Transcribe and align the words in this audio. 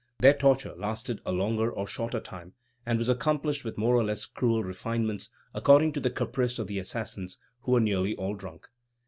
Their 0.17 0.33
torture 0.33 0.73
lasted 0.79 1.21
a 1.27 1.31
longer 1.31 1.69
or 1.71 1.85
shorter 1.85 2.19
time, 2.19 2.53
and 2.87 2.97
was 2.97 3.07
accomplished 3.07 3.63
with 3.63 3.77
more 3.77 3.93
or 3.95 4.03
less 4.03 4.25
cruel 4.25 4.63
refinements, 4.63 5.29
according 5.53 5.91
to 5.93 5.99
the 5.99 6.09
caprice 6.09 6.57
of 6.57 6.65
the 6.65 6.79
assassins, 6.79 7.37
who 7.59 7.73
were 7.73 7.81
nearly 7.81 8.15
all 8.15 8.33
drunk. 8.33 8.67